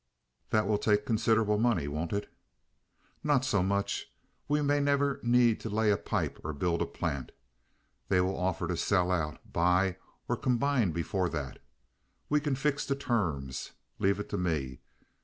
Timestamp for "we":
4.47-4.63, 12.29-12.39